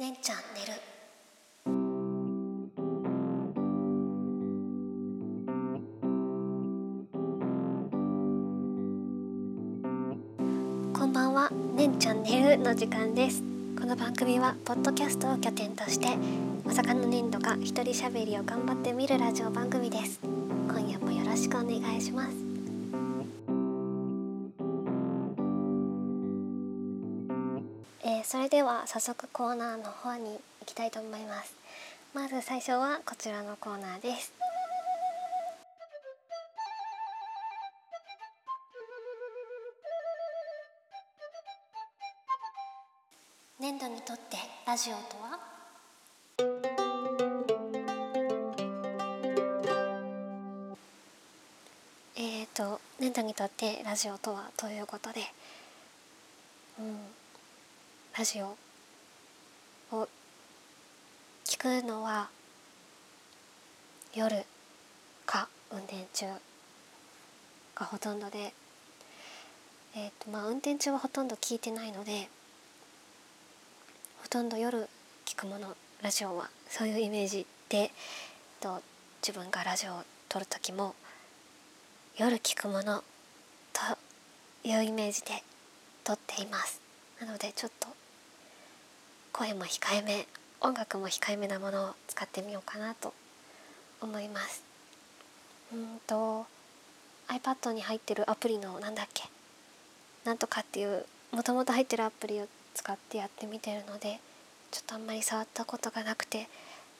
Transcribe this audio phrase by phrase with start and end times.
[0.00, 0.72] ねんちゃん寝る。
[10.94, 11.50] こんばんは。
[11.76, 13.42] ねんちゃん寝るの時間です。
[13.78, 16.16] この番組はポッドキャストを拠点として
[16.64, 20.18] まさかの粘土が一人喋りを頑張ってみるラジオ番組です。
[20.66, 22.49] 今夜もよろしくお願いします。
[28.02, 31.54] えーそれでは早速コーナーの方に行きたいと思います。
[32.14, 34.32] まず最初はこちらのコーナーです。
[43.60, 45.38] 粘土にとってラジオとは？
[52.16, 54.50] えーと粘土にとってラジオとは？
[54.56, 55.20] ということで、
[56.78, 56.96] うん、
[58.18, 58.56] ラジオ
[59.96, 60.08] を
[61.44, 62.28] 聞くのは
[64.14, 64.44] 夜
[65.24, 66.26] か運転中
[67.76, 68.52] がほとんどで、
[69.94, 72.28] えーとまあ、運転中はほとんど聞いてないので
[74.22, 74.88] ほとんど夜
[75.24, 77.92] 聞くものラジオはそういうイメージで、
[78.60, 78.82] と、
[79.22, 80.94] 自分がラジオを撮る時も
[82.16, 83.04] 夜聞くもの
[83.72, 85.42] というイメージで
[86.02, 86.89] 撮っています。
[87.20, 87.88] なのでちょっと
[89.32, 90.26] 声も控えめ
[90.60, 93.14] 音楽も控えめなものを使ってみようかなと
[94.00, 94.62] 思います。
[95.72, 96.46] うんと
[97.28, 99.24] iPad に入ってるアプリのなんだっけ？
[100.24, 104.20] なんとかっていうもともと入ってるアプリを使ってやってみてるので
[104.70, 106.48] ちょっとあんまり触ったことがなくて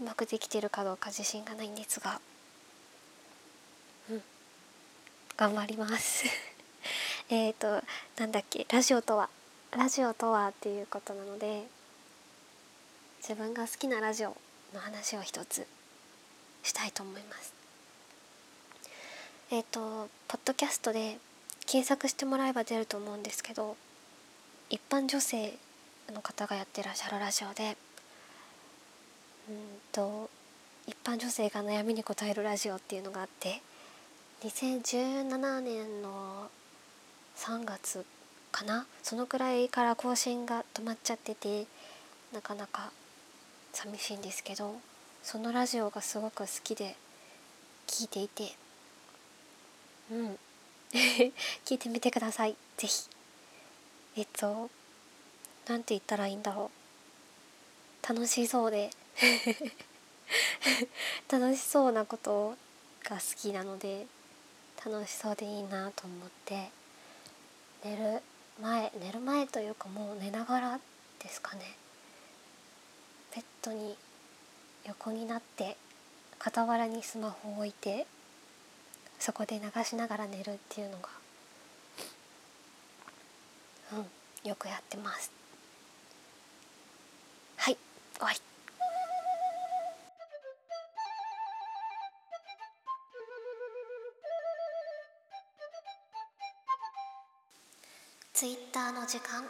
[0.00, 2.20] うまくできてるかどうか自信がないんですが。
[4.10, 4.22] うん。
[5.36, 6.24] 頑張ります。
[7.28, 7.82] えっと
[8.16, 8.66] なんだっけ？
[8.70, 9.28] ラジオとは？
[9.76, 11.64] ラジオとはっていうことなので
[13.18, 14.28] 自分が好きなラジオ
[14.72, 15.66] の話を一つ
[16.62, 17.52] したいと思います。
[19.50, 21.18] えっ、とポッドキャストで
[21.66, 23.76] 検索してもらえば出ると思うんですけど
[24.70, 25.54] 一般女性
[26.12, 27.76] の方がやってらっしゃるラジオで
[29.48, 29.56] うん
[29.90, 30.30] と
[30.86, 33.60] 一般女性が悩みに答えるラジオっていうのがあって
[34.44, 36.48] 2017年の
[37.36, 38.04] 3月
[38.54, 38.86] かな？
[39.02, 41.66] そのくらいから更新が止まっちゃってて
[42.32, 42.92] なかなか
[43.72, 44.76] 寂しいんですけど
[45.24, 46.94] そのラジオがすごく好きで
[47.88, 48.54] 聞いていて
[50.12, 50.38] うん。
[50.92, 51.32] 聞
[51.74, 52.54] いてみてください。
[52.76, 53.08] ぜひ。
[54.16, 54.70] えっと
[55.66, 56.70] なんて言ったらいいんだろ
[58.04, 58.08] う。
[58.08, 58.90] 楽しそうで。
[61.28, 62.56] 楽しそうなこと
[63.02, 64.06] が好きなので
[64.84, 66.70] 楽しそうでいいなと思って
[67.82, 68.22] 寝る。
[68.62, 70.80] 前寝る前というかもう寝ながら
[71.22, 71.62] ですかね。
[73.34, 73.96] ベッドに
[74.86, 75.76] 横になって
[76.38, 78.06] 傍らにスマホを置いて
[79.18, 81.08] そこで流しながら寝るっていうのが
[83.94, 85.32] うんよくやってます。
[87.56, 87.76] はい
[88.14, 88.53] 終わり。
[98.36, 99.44] ツイッターの時間。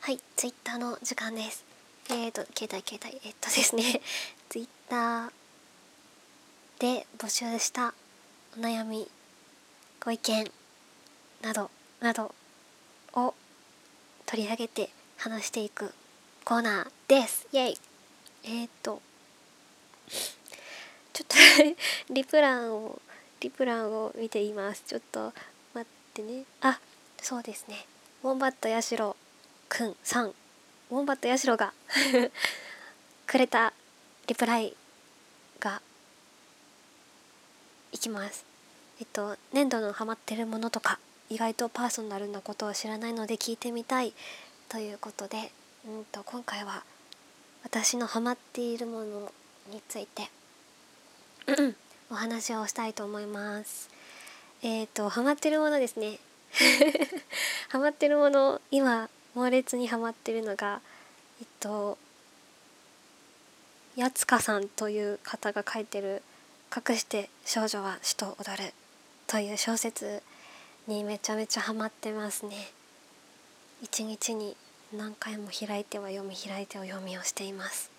[0.00, 1.64] はいツイッターの時間です。
[2.08, 4.02] えーと携帯携帯えっとですね。
[4.50, 5.30] ツイッター
[6.80, 7.94] で募集した
[8.56, 9.08] お悩み
[10.04, 10.50] ご意見
[11.42, 11.70] など
[12.00, 12.34] など
[13.12, 13.36] を
[14.26, 15.94] 取り上げて話していく
[16.44, 17.46] コーナーです。
[17.52, 17.78] イエイ。
[18.42, 19.00] えー、っと
[21.12, 21.36] ちょっと
[22.14, 23.00] リプランを
[23.40, 24.82] リプランを見ています。
[24.86, 25.32] ちょっと
[25.74, 26.44] 待ってね。
[26.60, 26.78] あ
[27.22, 27.86] そうですね。
[28.22, 29.16] ウォンバットヤシロ
[29.68, 30.28] くんさん。
[30.28, 31.72] ウォンバットヤシロが
[33.26, 33.72] くれた
[34.26, 34.76] リプライ
[35.58, 35.80] が
[37.92, 38.44] いきます。
[39.00, 40.98] えっと粘土のハマってるものとか
[41.30, 44.12] 意外とパーソナルなことを知らないので聞いてみたい。
[44.68, 45.50] ということで
[45.86, 46.84] うんと今回は
[47.62, 49.32] 私のハマっているもの
[49.70, 50.30] について
[52.10, 53.88] お話をしたいと思います。
[54.62, 56.18] えっ、とハマってるものですね。
[57.70, 60.80] ハマってるもの今猛烈にハマってるのが
[61.40, 61.96] えっと
[63.96, 66.22] やつかさんという方が書いてる
[66.74, 68.72] 「隠して少女は死と踊る」
[69.26, 70.22] という小説
[70.86, 72.72] にめちゃめちゃハマってますね。
[73.82, 74.56] 一日に
[74.92, 77.89] 何回も開いては読み開いては読みをしています。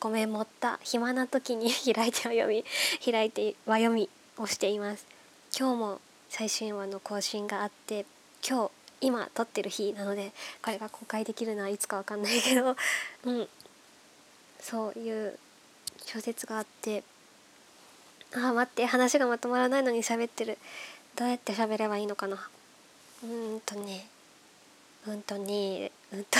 [0.00, 2.64] ごめん持った暇な時に開いては読み
[3.04, 5.06] 開いては読みをしています。
[5.58, 8.06] 今日も最新話の更新があって
[8.48, 12.76] 今日今撮ってる日なのでこれが公開できるのはいつかわかんないけど
[13.24, 13.48] うん。
[14.60, 15.38] そういう
[16.04, 17.02] 小説があって
[18.34, 20.58] あ待って話がまとまらないのに喋ってる。
[21.16, 22.48] どうやって喋ればいいのかな。
[23.24, 24.06] うんとね。
[25.06, 26.38] うんとねうんと。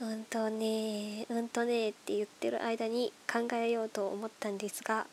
[0.00, 5.06] うんとねうんとねって言ってる間に考えようと思ったんですが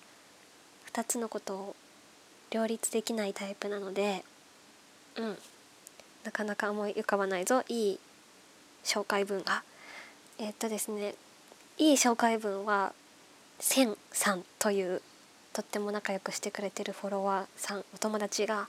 [0.94, 1.76] 2つのことを
[2.52, 4.24] 両立できないタイプなので
[5.18, 5.38] うん。
[6.24, 7.64] なかなか思い浮かばないぞ。
[7.68, 8.00] いい
[8.84, 9.64] 紹介文が。
[10.38, 11.16] えっとですね
[11.78, 12.94] いい紹介文は
[13.60, 15.02] せんさんという
[15.54, 18.68] とっても仲良くしてくれてるフォロワーさんお友達が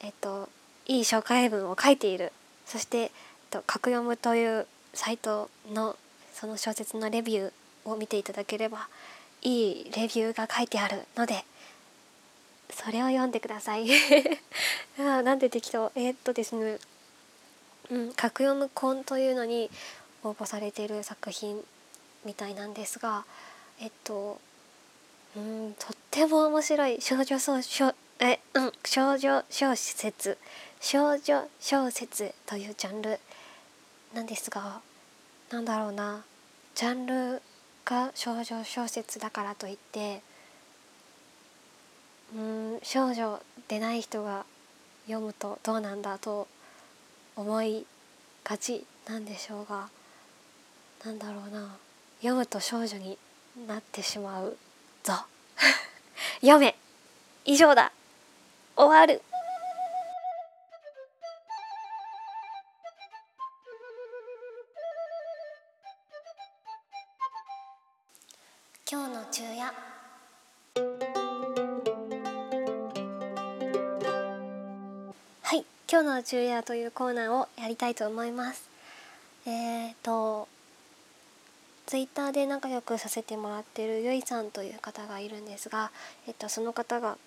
[0.00, 0.48] えっと
[0.86, 2.32] いい紹介文を書いている。
[2.66, 3.10] そして、えっ
[3.50, 5.96] と、格読むというサイトの
[6.32, 8.88] その小説のレビューを見ていただければ
[9.42, 11.44] いいレビューが書いてあるので
[12.70, 13.86] それを読んでください。
[14.98, 16.78] あなんで適当えー、っとですね
[17.90, 19.70] うん格読むコンというのに
[20.22, 21.64] 応募されている作品
[22.24, 23.24] みたいなんですが
[23.80, 24.40] えっと
[25.36, 27.00] うんとっても面白い。
[27.00, 30.38] 少女小小えうん少女小説。
[30.80, 33.18] 少女小説というジャンル。
[34.14, 34.80] なんですが
[35.50, 36.24] なんだろうな
[36.74, 37.42] ジャンル
[37.84, 40.22] が少女小説だからといって
[42.34, 44.44] うん少女でない人が
[45.06, 46.46] 読むとどうなんだと
[47.36, 47.86] 思い
[48.44, 49.88] がちなんでしょうが
[51.04, 51.76] なんだろうな
[52.20, 53.18] 読むと少女に
[53.66, 54.56] なってしまう
[55.02, 55.14] ぞ。
[56.40, 56.76] 読め
[57.44, 57.92] 以上だ。
[58.76, 59.22] 終わる。
[75.90, 78.70] 今日の昼夜というコーナーをやりたいと思います
[79.44, 80.46] えーと
[81.86, 85.90] ツイッターで仲良くさせてもらってるゆいさんという方がいるんですが、
[86.28, 87.18] えっと、その方が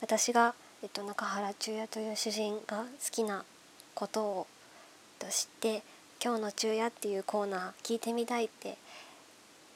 [0.00, 0.54] 私が、
[0.84, 3.44] えっと、中原中也という主人が好きな
[3.96, 4.46] ことを、
[5.20, 5.82] えっと、知って
[6.22, 8.78] 「今日の中也」っていうコーナー聞いてみたいって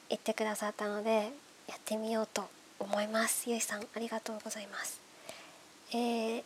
[0.07, 1.33] 言ってくださったので
[1.67, 2.47] やってみようと
[2.79, 3.49] 思います。
[3.49, 5.01] ゆいさんありがとうございます。
[5.91, 6.43] えー、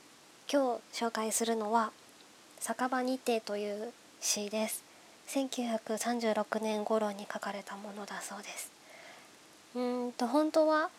[0.49, 1.91] 今日紹介するのは
[2.59, 3.91] 「酒場にて」という
[4.21, 4.91] 詩です。
[5.31, 8.71] 1936年頃に書かれたものだそうです
[9.75, 10.89] うんと本当は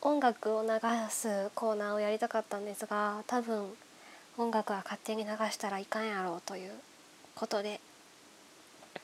[0.00, 0.68] 音楽を流
[1.10, 3.66] すコーナーをやりたかったんですが多分
[4.36, 6.70] 音楽は勝手に流したらいかんやろうという
[7.34, 7.80] ことで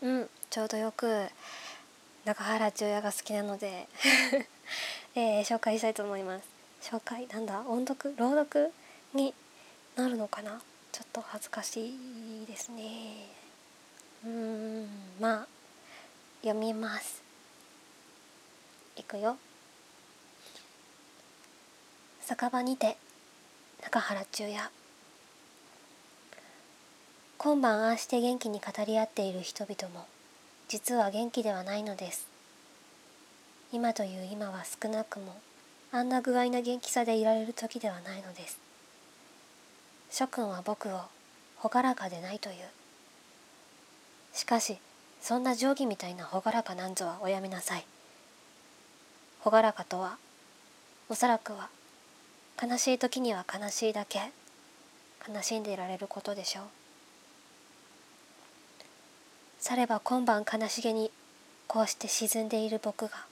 [0.01, 1.27] うんちょうどよく
[2.25, 3.89] 中原中也が好きなので
[5.17, 6.54] えー、紹介したいと思います
[6.85, 8.71] 紹介なんだ音読朗読
[9.15, 9.33] に
[9.97, 10.61] なるのかな？
[10.93, 11.97] ちょっと恥ずかし
[12.43, 12.83] いですね。
[14.23, 14.87] うーん
[15.19, 15.47] まあ
[16.43, 17.23] 読みます。
[18.97, 19.39] いくよ。
[22.21, 22.99] 酒場にて
[23.83, 24.71] 中原中也。
[27.39, 30.07] 今晩ああして元気に語り合っている人々も
[30.69, 32.27] 実は元気ではないのです。
[33.73, 35.35] 今という今は少なくも
[35.95, 38.59] あんな具合な元気さでいられる時ではないのです。
[40.11, 41.03] 諸君は僕を
[41.63, 42.57] 朗らかでないという。
[44.33, 44.79] しかし
[45.21, 47.87] そんな定規みたいな朗らかなんぞはおやめなさい。
[49.45, 50.17] 朗らかとは
[51.09, 51.69] おそらくは
[52.61, 54.19] 悲しい時には悲しいだけ
[55.33, 56.65] 悲しんでいられることでしょう。
[59.61, 61.13] されば今晩悲しげに
[61.69, 63.27] こうして沈んでいる僕が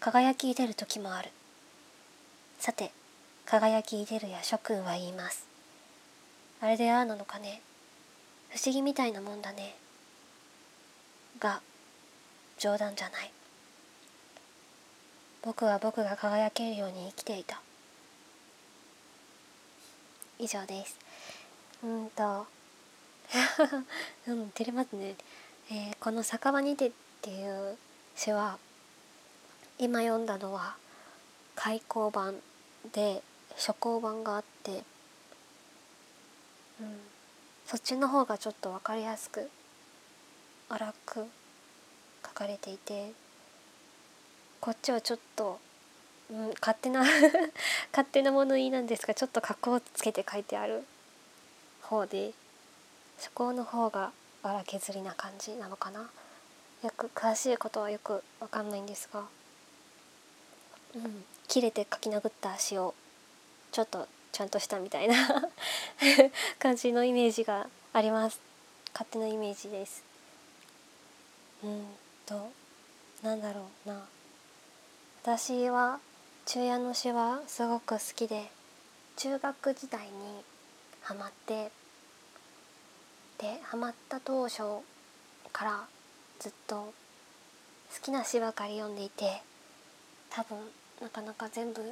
[0.00, 1.28] 輝き出る時もある。
[2.58, 2.90] さて
[3.44, 5.46] 輝き出るや諸君は言います。
[6.60, 7.60] あれでああなのかね？
[8.50, 9.76] 不思議みたいなもんだね。
[11.38, 11.60] が
[12.58, 13.30] 冗談じゃない。
[15.42, 17.60] 僕は僕が輝けるように生きていた。
[20.38, 20.98] 以上です。
[21.84, 22.46] うんと。
[24.26, 25.16] うん照れますね、
[25.70, 27.76] えー、この「酒場にて」っていう
[28.14, 28.58] 詩は
[29.78, 30.76] 今読んだのは
[31.56, 32.36] 開口版
[32.92, 33.22] で
[33.56, 34.84] 初行版があって
[36.80, 36.98] うん。
[37.66, 39.50] そっちの方がちょっと分かりやすく
[40.68, 41.26] 荒く
[42.24, 43.10] 書かれていて
[44.60, 45.58] こっちはちょっと、
[46.30, 47.00] うん、勝手な
[47.90, 50.84] 勝手な物言いなんですがちょっと格好をつけて書いてある
[51.82, 52.32] 方で
[53.16, 56.08] 初行の方が荒削りな感じなのかな。
[56.82, 59.24] よく詳しいことはよく分かんないんですが、
[60.96, 62.94] うん、切れて書き殴った足を
[63.70, 65.14] ちょっとちゃんとしたみたいな
[66.58, 68.40] 感じのイメージがあります。
[68.92, 70.02] 勝手なイメージです。
[71.62, 71.86] うん
[72.24, 72.50] と
[73.22, 74.06] なんだろうな。
[75.22, 76.00] 私は
[76.46, 78.50] 中夜の詩はすごく好きで
[79.16, 80.44] 中学時代に
[81.02, 81.70] ハマって
[83.38, 84.62] でハマった当初
[85.52, 85.86] から
[86.38, 86.92] ずっと好
[88.02, 89.42] きな詩ばかり読んでいて
[90.30, 90.56] 多分
[91.00, 91.82] なかなか全部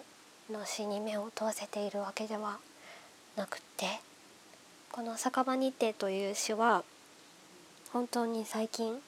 [0.51, 2.59] の詩に目を通せているわけでは
[3.37, 3.87] なくて
[4.93, 6.85] この「酒場日程」という詩は
[7.93, 9.03] 本当に最近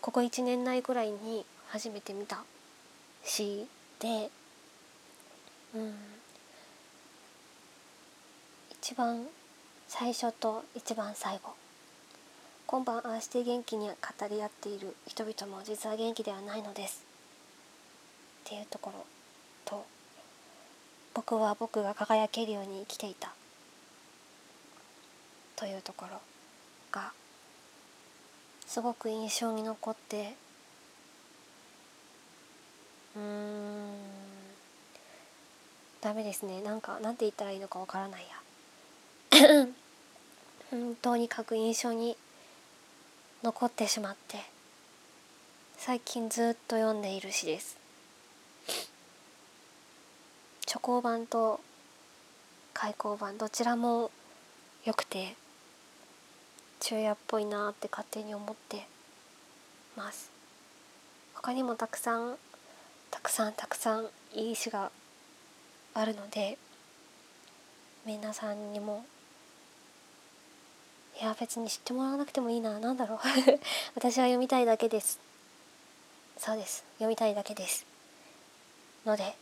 [0.00, 2.44] ここ1年内ぐらいに初めて見た
[3.24, 3.66] 詩
[4.00, 4.30] で
[5.74, 5.94] うん。
[8.70, 9.26] 一番
[9.86, 11.54] 最初と一番最後。
[12.66, 13.94] 今晩ああして元気に語
[14.28, 17.04] り合っている人々も実は元気ではないのです。
[18.44, 19.04] っていうところ。
[19.68, 19.84] と
[21.14, 23.32] 僕は僕が輝けるように生きていた。
[25.56, 26.20] というところ
[26.92, 27.12] が
[28.64, 30.34] すごく印象に残って
[33.16, 33.92] うーん
[36.00, 36.62] ダメですね。
[36.62, 38.38] なんかなんて言ったらいいのかわからないや。
[40.72, 42.16] うんとにかく印象に
[43.42, 44.38] 残ってしまって
[45.76, 47.78] 最近ずっと読んでいる詩です
[50.66, 51.60] 初行版と
[52.72, 54.10] 開口版どちらも
[54.86, 55.34] 良くて
[56.80, 58.86] 昼夜っぽいなって勝手に思って
[59.98, 60.30] ます。
[61.34, 62.36] 他にもたくさん
[63.10, 64.90] たくさんたくさんいい詩が
[65.92, 66.56] あるので
[68.06, 69.04] 皆さんにも
[71.20, 73.18] いや別に知ってもらわなくてもいいな何だろう。
[73.94, 75.20] 私は読みたいだけです。
[76.38, 76.82] そうです。
[76.94, 77.84] 読みたいだけです。
[79.04, 79.36] ので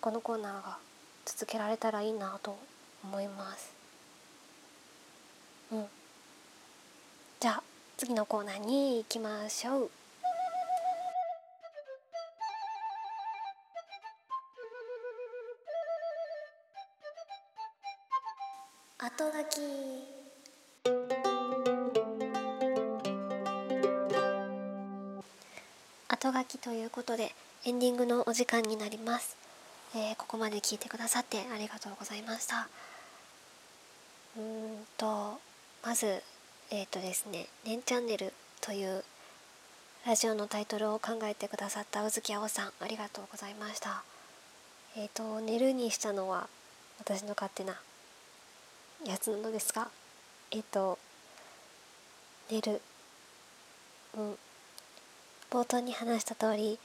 [0.00, 0.91] このコーナーが
[1.24, 2.56] 続けられたらいいなと
[3.04, 3.72] 思います。
[5.72, 5.86] うん。
[7.40, 7.62] じゃあ
[7.96, 9.90] 次のコーナーに行きましょう。
[18.98, 19.60] 後書き。
[26.08, 29.36] 後書きということでエンディングのお時間になります、
[29.94, 32.68] えーここまで聞いてくださってありがとうございました。
[34.38, 35.38] うんと
[35.84, 36.22] まず
[36.70, 38.32] えっ、とですね「ねんチャンネル」
[38.62, 39.04] という
[40.06, 44.02] ラジオのタイトルを考えてくださった宇月青さんありがとうございました。
[44.96, 46.48] えっ、と寝るにしたのは
[46.98, 47.78] 私の勝手な
[49.04, 49.90] やつなのですが
[50.50, 50.98] えっ、と
[52.50, 52.80] 寝る
[54.16, 54.38] うん
[55.50, 56.78] 冒頭に話した通り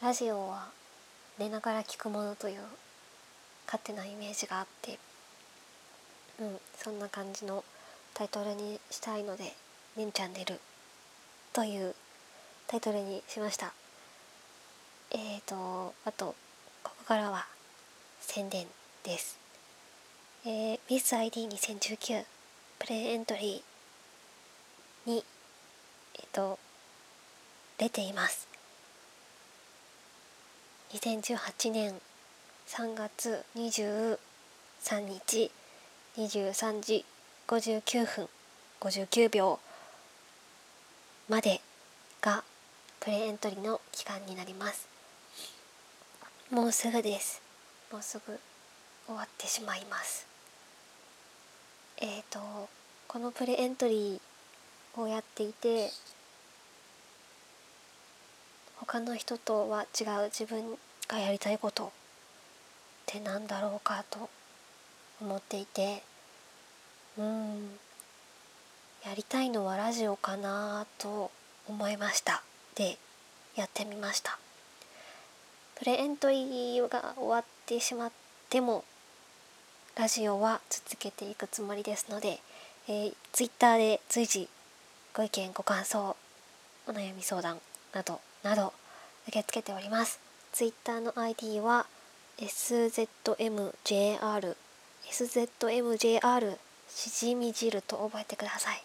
[0.00, 0.79] ラジオは
[1.40, 2.60] 寝ながら聞くものという
[3.64, 4.98] 勝手なイメージがあって
[6.38, 7.64] うんそんな感じの
[8.12, 9.54] タイトルにしたいので
[9.96, 10.60] 「ねんチャンネル」
[11.54, 11.94] という
[12.66, 13.72] タイトルにしました。
[15.12, 16.34] えーとあと
[16.82, 17.46] ここからは
[18.20, 18.66] 宣伝
[19.02, 19.38] です。
[20.44, 22.26] えー、MissID2019
[22.78, 25.24] プレエントリーに
[26.16, 26.58] えっ、と
[27.78, 28.49] 出ています。
[30.92, 31.94] 2018年
[32.66, 34.18] 3月23
[35.06, 35.52] 日
[36.16, 37.04] 23時
[37.46, 38.28] 59分
[38.80, 39.60] 59秒
[41.28, 41.60] まで
[42.20, 42.42] が
[42.98, 44.88] プレエントリーの期間になります。
[46.50, 47.40] もうすぐです。
[47.92, 48.36] もうすぐ
[49.06, 50.26] 終わってしまいます。
[51.98, 52.40] えっ、と
[53.06, 55.90] このプレエントリーをやっていて
[58.86, 61.88] 他の人とは違う自分がやりたいことっ
[63.06, 64.30] てなんだろうかと
[65.20, 66.02] 思っていて
[67.18, 67.70] うん
[69.04, 71.30] やりたいのはラジオかなと
[71.68, 72.42] 思いました。
[72.74, 72.98] で
[73.56, 74.38] やってみました。
[75.76, 78.12] プレエントリーが終わってしまっ
[78.50, 78.84] ても
[79.96, 82.40] ラジオは続けていくつもりですので、
[82.88, 84.48] えー、Twitter で随時
[85.14, 86.16] ご意見ご感想
[86.86, 87.58] お悩み相談
[87.94, 88.72] などなど
[89.28, 90.20] 受け付けております。
[90.52, 91.86] Twitter の ID は
[92.38, 93.76] SZMJR
[95.06, 96.56] SZMJR
[96.88, 98.82] しじみ汁と覚えてください、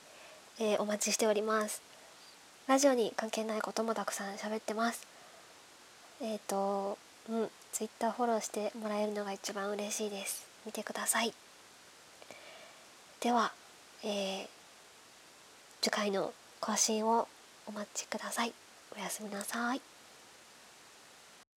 [0.60, 1.82] えー、お待ちしております。
[2.68, 5.08] ラジオに関係ないこともたくさん喋ってます。
[6.22, 6.98] えっ、ー、と
[7.30, 10.48] うん Twitter フォローしてもらえるのが一番嬉しいです。
[10.66, 11.34] 見てください。
[13.20, 13.52] では、
[14.04, 14.48] えー、
[15.82, 17.28] 次回の更新を
[17.68, 18.54] お待ちください。
[18.98, 19.95] おやすみなさい。